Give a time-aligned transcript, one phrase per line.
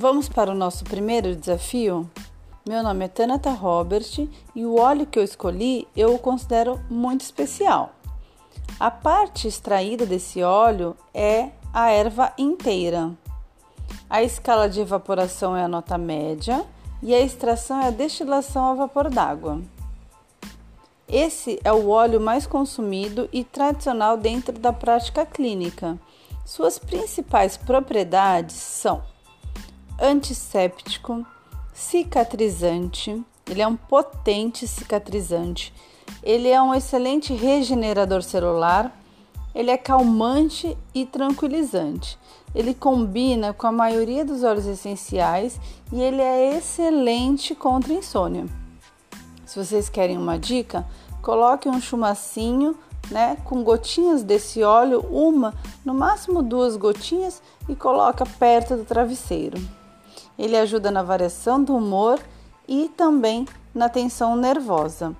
[0.00, 2.08] Vamos para o nosso primeiro desafio?
[2.64, 7.22] Meu nome é Tanata Robert e o óleo que eu escolhi eu o considero muito
[7.22, 7.90] especial.
[8.78, 13.10] A parte extraída desse óleo é a erva inteira.
[14.08, 16.64] A escala de evaporação é a nota média
[17.02, 19.60] e a extração é a destilação a vapor d'água.
[21.08, 25.98] Esse é o óleo mais consumido e tradicional dentro da prática clínica.
[26.44, 29.02] Suas principais propriedades são
[29.98, 31.26] antisséptico,
[31.72, 35.72] cicatrizante, ele é um potente cicatrizante,
[36.22, 38.96] ele é um excelente regenerador celular,
[39.54, 42.18] ele é calmante e tranquilizante.
[42.54, 45.60] Ele combina com a maioria dos óleos essenciais
[45.92, 48.46] e ele é excelente contra insônia.
[49.44, 50.86] Se vocês querem uma dica,
[51.22, 52.76] coloque um chumacinho
[53.10, 59.58] né, com gotinhas desse óleo, uma, no máximo duas gotinhas, e coloca perto do travesseiro.
[60.38, 62.20] Ele ajuda na variação do humor
[62.68, 65.16] e também na tensão nervosa.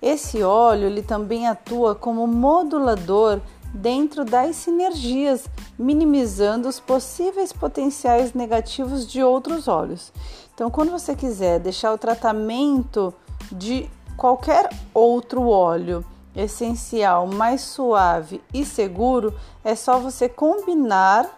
[0.00, 3.40] Esse óleo ele também atua como modulador
[3.72, 5.46] dentro das sinergias,
[5.78, 10.12] minimizando os possíveis potenciais negativos de outros óleos.
[10.54, 13.12] Então, quando você quiser deixar o tratamento
[13.52, 21.28] de qualquer outro óleo essencial mais suave e seguro, é só você combinar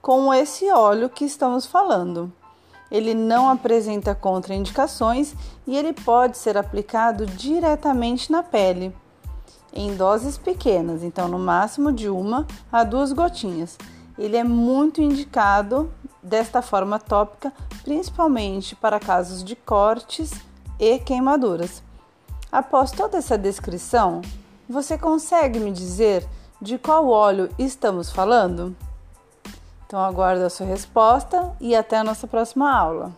[0.00, 2.32] com esse óleo que estamos falando
[2.90, 5.34] ele não apresenta contraindicações
[5.66, 8.94] e ele pode ser aplicado diretamente na pele,
[9.72, 13.76] em doses pequenas, então no máximo de uma a duas gotinhas.
[14.18, 17.52] Ele é muito indicado desta forma tópica,
[17.84, 20.32] principalmente para casos de cortes
[20.78, 21.82] e queimaduras.
[22.50, 24.22] Após toda essa descrição,
[24.68, 26.26] você consegue me dizer
[26.60, 28.74] de qual óleo estamos falando?
[29.88, 33.10] Então aguardo a sua resposta e até a nossa próxima aula.